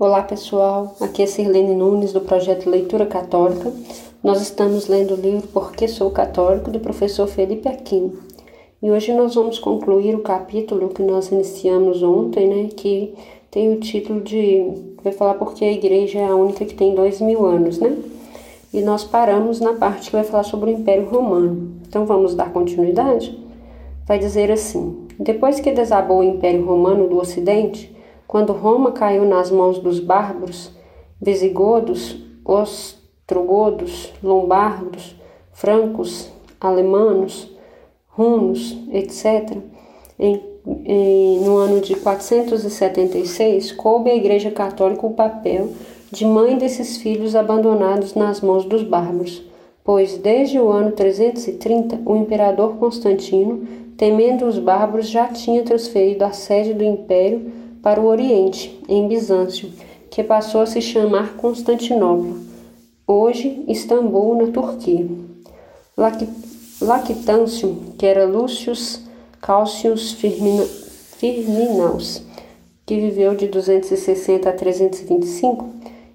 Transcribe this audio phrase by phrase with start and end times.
[0.00, 3.72] Olá pessoal, aqui é Sirlene Nunes do projeto Leitura Católica.
[4.22, 8.12] Nós estamos lendo o livro Porque Sou Católico do professor Felipe Aquino.
[8.80, 13.12] E hoje nós vamos concluir o capítulo que nós iniciamos ontem, né, que
[13.50, 14.70] tem o título de
[15.02, 17.98] vai falar porque a igreja é a única que tem dois mil anos, né?
[18.72, 21.72] E nós paramos na parte que vai falar sobre o Império Romano.
[21.88, 23.36] Então vamos dar continuidade?
[24.06, 27.97] Vai dizer assim: depois que desabou o Império Romano do Ocidente
[28.28, 30.70] quando Roma caiu nas mãos dos bárbaros,
[31.18, 35.16] visigodos, ostrogodos, lombardos,
[35.50, 37.50] francos, alemanos,
[38.16, 39.56] hunos, etc.,
[40.18, 40.42] em,
[40.84, 45.70] em, no ano de 476, coube à Igreja Católica o papel
[46.12, 49.42] de mãe desses filhos abandonados nas mãos dos bárbaros,
[49.82, 56.32] pois desde o ano 330 o imperador Constantino, temendo os bárbaros, já tinha transferido a
[56.32, 57.57] sede do império
[57.88, 59.72] para o Oriente, em Bizâncio,
[60.10, 62.36] que passou a se chamar Constantinopla,
[63.06, 65.08] hoje Istambul, na Turquia.
[66.82, 69.00] Lactâncio, que era Lúcius
[69.40, 70.12] Calcius
[71.16, 72.22] Firminaus,
[72.84, 75.66] que viveu de 260 a 325,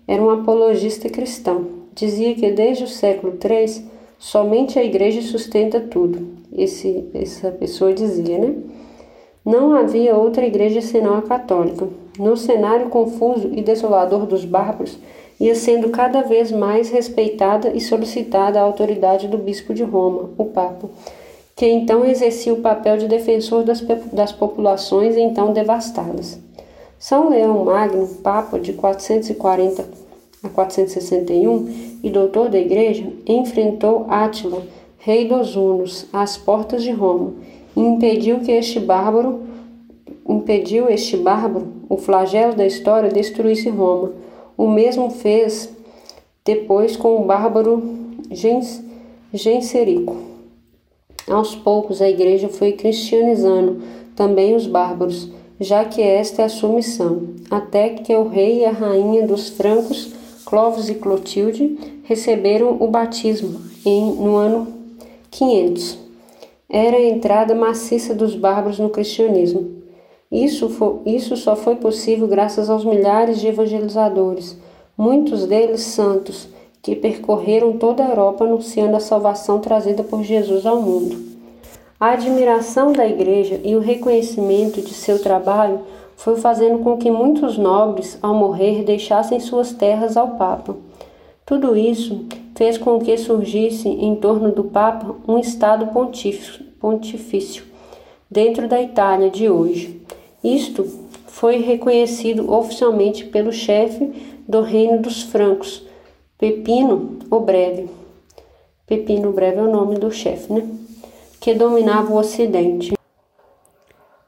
[0.08, 1.66] era um apologista cristão.
[1.96, 3.84] Dizia que desde o século III
[4.20, 6.38] somente a igreja sustenta tudo.
[6.56, 8.58] Esse, essa pessoa dizia, né?
[9.46, 11.86] Não havia outra igreja senão a católica.
[12.18, 14.98] No cenário confuso e desolador dos bárbaros,
[15.38, 20.46] ia sendo cada vez mais respeitada e solicitada a autoridade do bispo de Roma, o
[20.46, 20.88] Papa,
[21.58, 23.82] que então exercia o papel de defensor das,
[24.14, 26.40] das populações então devastadas.
[26.98, 29.86] São Leão Magno, Papa de 440
[30.42, 34.62] a 461 e doutor da Igreja, enfrentou Átila,
[35.00, 37.34] rei dos Hunos, às portas de Roma
[37.76, 39.42] impediu que este bárbaro
[40.28, 44.12] impediu este bárbaro, o flagelo da história, destruísse Roma.
[44.58, 45.70] O mesmo fez
[46.46, 47.82] depois com o bárbaro
[48.32, 48.84] Gens,
[49.34, 50.16] Genserico.
[51.28, 53.82] Aos poucos a igreja foi cristianizando
[54.16, 55.30] também os bárbaros,
[55.60, 59.50] já que esta é a sua missão, até que o rei e a rainha dos
[59.50, 60.14] francos,
[60.46, 64.68] Clovis e Clotilde, receberam o batismo em, no ano
[65.32, 66.03] 500
[66.74, 69.84] era a entrada maciça dos bárbaros no cristianismo.
[70.32, 74.58] Isso, foi, isso só foi possível graças aos milhares de evangelizadores,
[74.98, 76.50] muitos deles santos,
[76.82, 81.16] que percorreram toda a Europa anunciando a salvação trazida por Jesus ao mundo.
[82.00, 85.82] A admiração da Igreja e o reconhecimento de seu trabalho
[86.18, 90.76] foi fazendo com que muitos nobres, ao morrer, deixassem suas terras ao Papa.
[91.46, 92.26] Tudo isso
[92.56, 95.90] fez com que surgisse em torno do Papa um Estado
[96.80, 97.64] pontifício
[98.30, 100.02] dentro da Itália de hoje.
[100.44, 100.86] Isto
[101.28, 105.84] foi reconhecido oficialmente pelo chefe do reino dos francos,
[106.38, 107.90] Pepino o Breve.
[108.86, 110.68] Pepino o Breve é o nome do chefe, né?
[111.40, 112.94] Que dominava o Ocidente.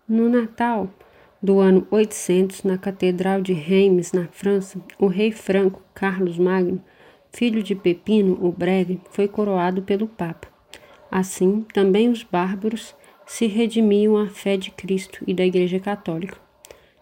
[0.08, 0.88] No Natal
[1.42, 6.82] do ano 800, na Catedral de Reims, na França, o rei franco Carlos Magno
[7.36, 10.48] filho de Pepino o Breve, foi coroado pelo Papa.
[11.12, 16.38] Assim, também os bárbaros se redimiam à fé de Cristo e da Igreja Católica.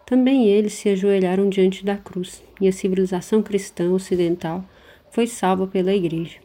[0.04, 4.64] Também eles se ajoelharam diante da cruz, e a civilização cristã ocidental
[5.12, 6.40] foi salva pela Igreja.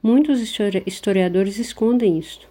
[0.00, 0.40] Muitos
[0.86, 2.48] historiadores escondem isto.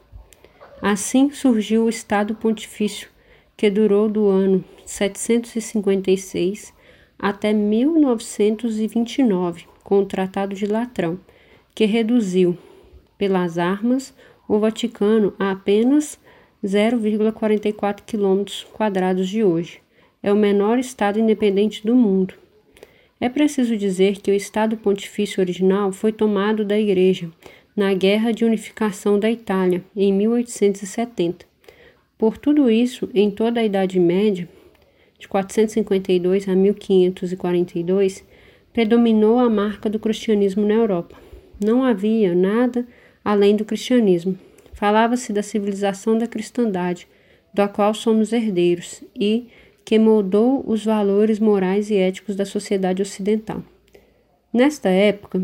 [0.82, 3.08] Assim surgiu o Estado Pontifício,
[3.56, 6.74] que durou do ano 756
[7.18, 11.20] até 1929, com o Tratado de Latrão,
[11.76, 12.58] que reduziu,
[13.18, 14.14] pelas armas,
[14.48, 16.20] o Vaticano a apenas
[16.64, 19.82] 0,44 quilômetros quadrados de hoje.
[20.22, 22.34] É o menor estado independente do mundo.
[23.20, 27.30] É preciso dizer que o Estado Pontifício original foi tomado da Igreja
[27.76, 31.46] na Guerra de Unificação da Itália, em 1870.
[32.18, 34.48] Por tudo isso, em toda a Idade Média,
[35.18, 38.24] de 452 a 1542,
[38.74, 41.16] predominou a marca do cristianismo na Europa.
[41.64, 42.86] Não havia nada
[43.24, 44.38] além do cristianismo.
[44.74, 47.08] Falava-se da civilização da cristandade,
[47.54, 49.48] da qual somos herdeiros e
[49.86, 53.64] que moldou os valores morais e éticos da sociedade ocidental.
[54.52, 55.44] Nesta época,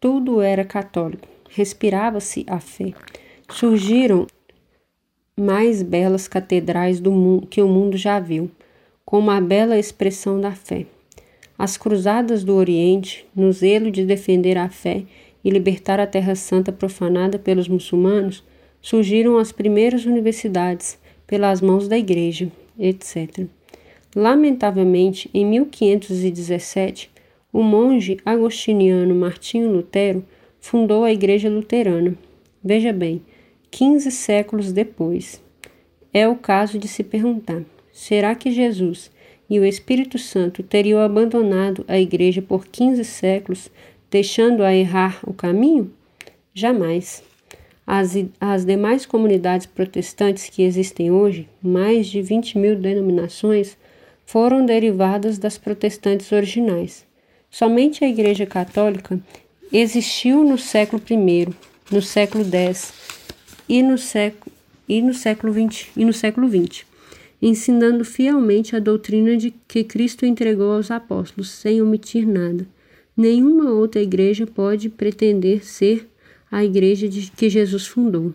[0.00, 2.92] tudo era católico, respirava-se a fé.
[3.48, 4.26] Surgiram
[5.36, 8.50] mais belas catedrais do mundo que o mundo já viu,
[9.04, 10.86] com uma bela expressão da fé.
[11.58, 15.04] As cruzadas do Oriente, no zelo de defender a fé
[15.44, 18.42] e libertar a Terra Santa profanada pelos muçulmanos,
[18.80, 23.46] surgiram as primeiras universidades pelas mãos da Igreja, etc.
[24.14, 27.10] Lamentavelmente, em 1517,
[27.52, 30.24] o monge agostiniano Martinho Lutero
[30.60, 32.16] fundou a Igreja Luterana.
[32.62, 33.22] Veja bem,
[33.70, 35.42] 15 séculos depois.
[36.12, 37.62] É o caso de se perguntar:
[37.92, 39.10] será que Jesus
[39.48, 43.70] e o Espírito Santo teriam abandonado a Igreja por 15 séculos,
[44.10, 45.92] deixando-a errar o caminho?
[46.52, 47.22] Jamais.
[47.86, 53.76] As, as demais comunidades protestantes que existem hoje, mais de 20 mil denominações,
[54.24, 57.04] foram derivadas das protestantes originais.
[57.50, 59.20] Somente a Igreja Católica
[59.72, 61.48] existiu no século I,
[61.90, 62.92] no século X
[63.68, 64.52] e no século,
[64.88, 66.84] e no século XX, e no século XX,
[67.46, 72.66] ensinando fielmente a doutrina de que Cristo entregou aos apóstolos, sem omitir nada.
[73.14, 76.08] Nenhuma outra igreja pode pretender ser
[76.50, 78.32] a igreja de que Jesus fundou.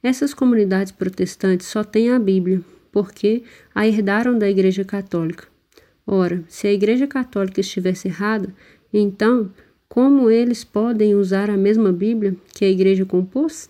[0.00, 2.62] Essas comunidades protestantes só têm a Bíblia,
[2.92, 3.42] porque
[3.74, 5.48] a herdaram da Igreja Católica.
[6.06, 8.54] Ora, se a Igreja Católica estivesse errada,
[8.92, 9.50] então
[9.88, 13.68] como eles podem usar a mesma Bíblia que a Igreja compôs?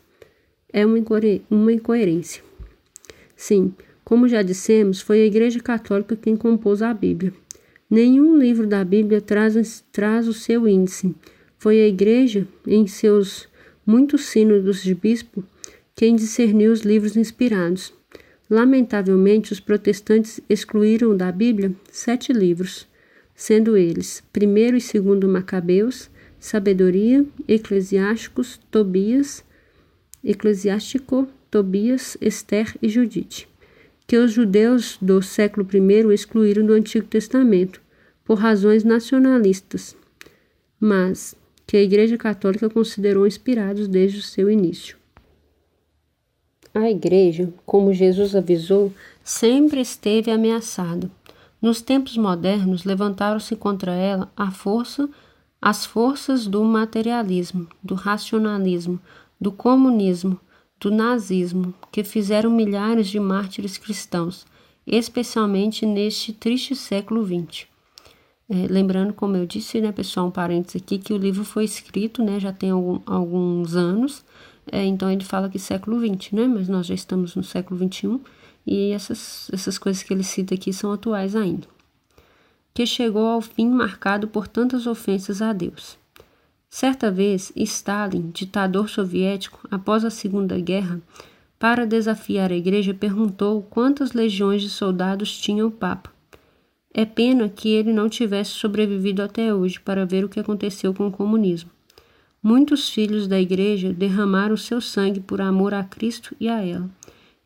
[0.71, 0.99] É uma,
[1.73, 2.43] incoerência.
[3.35, 3.73] Sim,
[4.09, 7.31] como já dissemos, foi a Igreja Católica quem compôs a Bíblia.
[7.91, 11.15] Nenhum livro da Bíblia traz, traz o seu índice.
[11.59, 13.47] Foi a Igreja, em seus
[13.85, 15.45] muitos sínodos de bispo,
[15.95, 17.93] quem discerniu os livros inspirados.
[18.49, 22.89] Lamentavelmente, os protestantes excluíram da Bíblia sete livros,
[23.37, 26.09] sendo eles primeiro e segundo Macabeus,
[26.41, 29.45] Sabedoria, Eclesiásticos, Tobias,
[30.25, 33.47] Eclesiástico, Tobias, Esther e Judite,
[34.09, 37.79] que os judeus do século I excluíram do Antigo Testamento,
[38.25, 39.95] por razões nacionalistas,
[40.81, 41.35] mas
[41.67, 44.97] que a Igreja Católica considerou inspirados desde o seu início.
[46.73, 51.11] A Igreja, como Jesus avisou, sempre esteve ameaçada.
[51.61, 55.07] Nos tempos modernos, levantaram-se contra ela a força,
[55.61, 58.99] as forças do materialismo, do racionalismo,
[59.39, 60.41] do comunismo,
[60.81, 64.47] do nazismo, que fizeram milhares de mártires cristãos,
[64.87, 67.67] especialmente neste triste século XX.
[68.51, 72.23] É, lembrando, como eu disse, né, pessoal, um parênteses aqui, que o livro foi escrito,
[72.23, 74.25] né, já tem algum, alguns anos,
[74.73, 78.19] é, então ele fala que século XX, né, mas nós já estamos no século XXI,
[78.67, 81.67] e essas, essas coisas que ele cita aqui são atuais ainda.
[82.73, 85.99] Que chegou ao fim marcado por tantas ofensas a Deus.
[86.71, 91.01] Certa vez, Stalin, ditador soviético, após a Segunda Guerra,
[91.59, 96.13] para desafiar a igreja, perguntou quantas legiões de soldados tinha o Papa.
[96.93, 101.07] É pena que ele não tivesse sobrevivido até hoje para ver o que aconteceu com
[101.07, 101.71] o comunismo.
[102.43, 106.89] Muitos filhos da igreja derramaram seu sangue por amor a Cristo e a ela.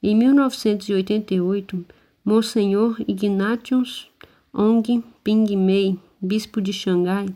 [0.02, 1.84] Em 1988,
[2.24, 4.10] Monsenhor Ignatius
[4.52, 7.26] Ong Ping Mei, bispo de Xangai,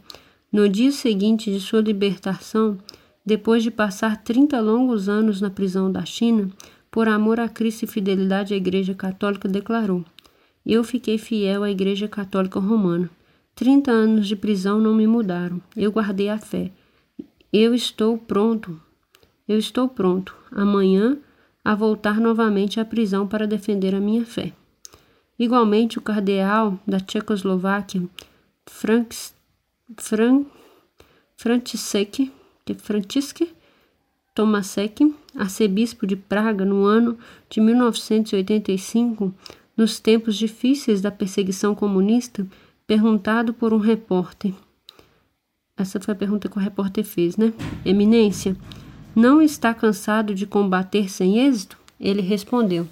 [0.52, 2.78] no dia seguinte de sua libertação,
[3.24, 6.50] depois de passar 30 longos anos na prisão da China,
[6.90, 10.04] por amor a Cristo e fidelidade à Igreja Católica, declarou:
[10.66, 13.08] eu fiquei fiel à Igreja Católica Romana.
[13.54, 15.62] Trinta anos de prisão não me mudaram.
[15.76, 16.72] Eu guardei a fé.
[17.52, 18.80] Eu estou pronto.
[19.46, 21.18] Eu estou pronto, amanhã,
[21.64, 24.52] a voltar novamente à prisão para defender a minha fé.
[25.38, 28.02] Igualmente, o cardeal da Tchecoslováquia,
[28.68, 29.32] Franks,
[29.96, 30.44] Fran,
[31.36, 32.32] František,
[32.78, 33.54] František
[34.34, 37.16] Tomasek, arcebispo de Praga no ano
[37.48, 39.32] de 1985,
[39.74, 42.46] nos tempos difíceis da perseguição comunista,
[42.86, 44.52] perguntado por um repórter.
[45.74, 47.52] Essa foi a pergunta que o repórter fez, né?
[47.84, 48.56] Eminência,
[49.14, 51.78] não está cansado de combater sem êxito?
[51.98, 52.86] Ele respondeu: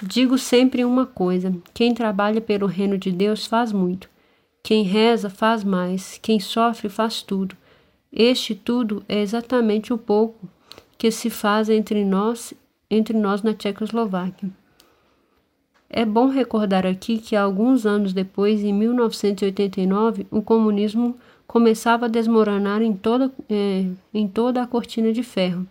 [0.00, 4.08] Digo sempre uma coisa: quem trabalha pelo reino de Deus faz muito.
[4.68, 6.18] Quem reza faz mais.
[6.20, 7.56] Quem sofre faz tudo.
[8.12, 10.46] Este tudo é exatamente o pouco
[10.98, 12.52] que se faz entre nós,
[12.90, 14.50] entre nós na Tchecoslováquia.
[15.88, 22.82] É bom recordar aqui que alguns anos depois, em 1989, o comunismo começava a desmoronar
[22.82, 25.66] em toda, é, em toda a cortina de ferro.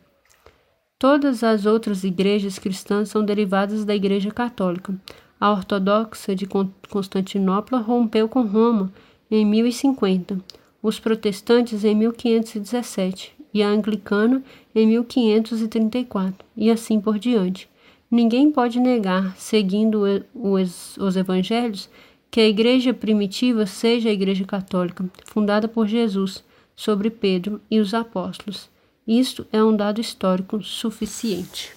[0.97, 4.99] Todas as outras igrejas cristãs são derivadas da Igreja Católica.
[5.39, 6.47] A ortodoxa de
[6.89, 8.91] Constantinopla rompeu com Roma
[9.29, 10.39] em 1050,
[10.81, 17.69] os protestantes em 1517 e a anglicana em 1534, e assim por diante.
[18.09, 20.03] Ninguém pode negar, seguindo
[20.33, 21.89] os, os evangelhos,
[22.31, 26.43] que a igreja primitiva seja a igreja católica, fundada por Jesus,
[26.75, 28.69] sobre Pedro e os apóstolos.
[29.07, 31.75] Isto é um dado histórico suficiente.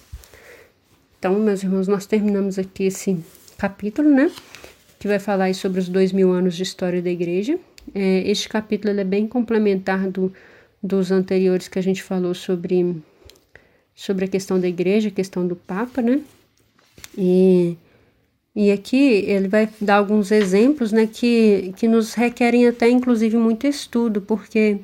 [1.17, 3.23] Então, meus irmãos, nós terminamos aqui esse
[3.61, 4.31] capítulo, né?
[4.97, 7.59] que vai falar sobre os dois mil anos de história da igreja.
[7.93, 10.33] É, este capítulo é bem complementar do,
[10.81, 12.95] dos anteriores que a gente falou sobre,
[13.93, 16.21] sobre a questão da igreja, a questão do Papa, né?
[17.15, 17.77] E,
[18.55, 23.67] e aqui ele vai dar alguns exemplos, né, que, que nos requerem até inclusive muito
[23.67, 24.79] estudo, porque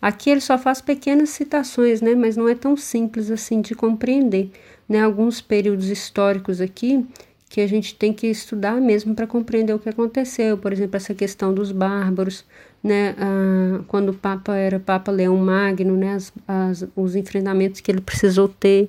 [0.00, 4.50] aqui ele só faz pequenas citações, né, mas não é tão simples assim de compreender,
[4.88, 5.00] né?
[5.00, 7.04] Alguns períodos históricos aqui
[7.50, 11.12] que a gente tem que estudar mesmo para compreender o que aconteceu, por exemplo, essa
[11.12, 12.44] questão dos bárbaros,
[12.82, 17.90] né, ah, quando o Papa era Papa Leão Magno, né, as, as, os enfrentamentos que
[17.90, 18.88] ele precisou ter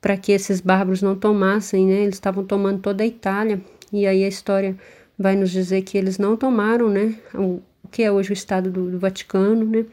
[0.00, 3.60] para que esses bárbaros não tomassem, né, eles estavam tomando toda a Itália,
[3.92, 4.74] e aí a história
[5.18, 8.90] vai nos dizer que eles não tomaram, né, o, que é hoje o Estado do,
[8.92, 9.84] do Vaticano, né,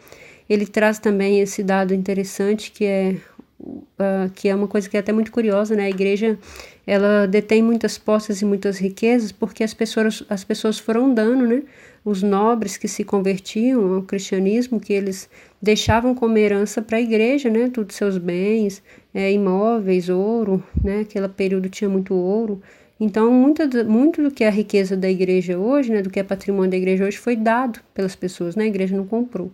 [0.50, 3.18] ele traz também esse dado interessante que é
[3.60, 5.86] uh, que é uma coisa que é até muito curiosa, né?
[5.86, 6.38] A igreja
[6.86, 11.64] ela detém muitas posses e muitas riquezas porque as pessoas, as pessoas foram dando, né?
[12.06, 15.30] Os nobres que se convertiam ao cristianismo, que eles
[15.62, 17.70] deixavam como herança para a igreja, né?
[17.70, 18.82] Todos seus bens,
[19.14, 21.02] é, imóveis, ouro, né?
[21.02, 22.62] Aquele período tinha muito ouro.
[23.00, 26.02] Então, muito, muito do que é a riqueza da igreja hoje, né?
[26.02, 28.64] Do que é patrimônio da igreja hoje foi dado pelas pessoas, né?
[28.64, 29.52] A igreja não comprou.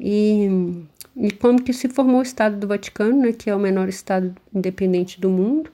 [0.00, 0.48] E
[1.20, 4.32] e como que se formou o Estado do Vaticano, né, que é o menor Estado
[4.54, 5.68] independente do mundo,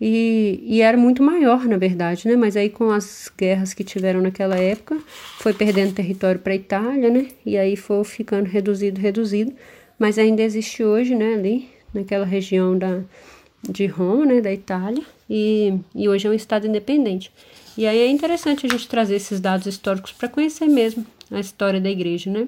[0.00, 2.36] e, e, era muito maior, na verdade, né?
[2.36, 4.96] Mas aí com as guerras que tiveram naquela época,
[5.40, 7.26] foi perdendo território para a Itália, né?
[7.44, 9.52] E aí foi ficando reduzido, reduzido,
[9.98, 11.34] mas ainda existe hoje, né?
[11.34, 13.00] Ali naquela região da
[13.68, 14.40] de Roma, né?
[14.40, 17.32] Da Itália e, e hoje é um estado independente.
[17.76, 21.80] E aí é interessante a gente trazer esses dados históricos para conhecer mesmo a história
[21.80, 22.46] da Igreja, né?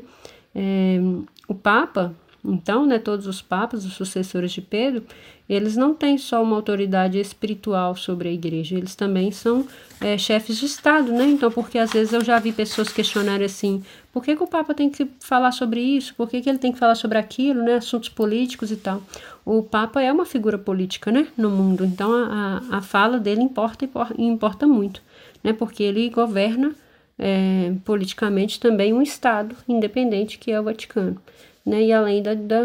[0.55, 0.99] É,
[1.47, 2.15] o Papa
[2.45, 5.05] então, né, todos os papas, os sucessores de Pedro,
[5.49, 9.67] eles não têm só uma autoridade espiritual sobre a igreja, eles também são
[10.01, 11.27] é, chefes de Estado, né?
[11.27, 14.73] Então, porque às vezes eu já vi pessoas questionarem assim, por que, que o Papa
[14.73, 16.15] tem que falar sobre isso?
[16.15, 17.75] Por que, que ele tem que falar sobre aquilo, né?
[17.75, 19.03] Assuntos políticos e tal.
[19.45, 21.27] O Papa é uma figura política, né?
[21.37, 25.03] No mundo, então a, a fala dele importa e importa muito,
[25.45, 25.53] né?
[25.53, 26.75] Porque ele governa
[27.21, 31.21] é, politicamente também um Estado independente que é o Vaticano
[31.65, 31.83] né?
[31.83, 32.63] E além da, da,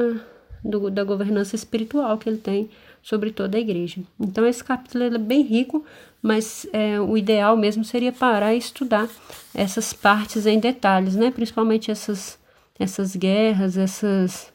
[0.63, 2.69] do, da governança espiritual que ele tem
[3.01, 4.01] sobre toda a igreja.
[4.19, 5.85] Então, esse capítulo é bem rico,
[6.21, 9.07] mas é, o ideal mesmo seria parar e estudar
[9.53, 11.29] essas partes em detalhes, né?
[11.29, 12.39] Principalmente essas,
[12.79, 14.51] essas guerras, essas,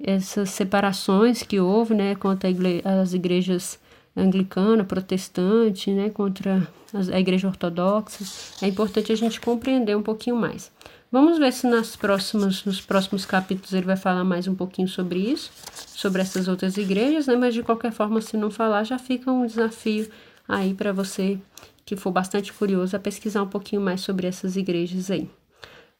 [0.00, 2.14] essas separações que houve, né?
[2.14, 3.80] Contra igre as igrejas
[4.16, 6.10] anglicana, protestante, né?
[6.10, 6.66] Contra
[7.12, 8.24] a igreja ortodoxa.
[8.62, 10.70] É importante a gente compreender um pouquinho mais.
[11.10, 15.18] Vamos ver se nas próximas, nos próximos capítulos ele vai falar mais um pouquinho sobre
[15.18, 15.50] isso,
[15.86, 17.36] sobre essas outras igrejas, né?
[17.36, 20.08] Mas de qualquer forma, se não falar, já fica um desafio
[20.48, 21.38] aí para você
[21.84, 25.28] que for bastante curioso a pesquisar um pouquinho mais sobre essas igrejas aí.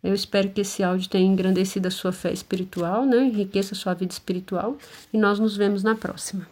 [0.03, 3.19] Eu espero que esse áudio tenha engrandecido a sua fé espiritual, né?
[3.19, 4.77] Enriqueça a sua vida espiritual
[5.13, 6.52] e nós nos vemos na próxima.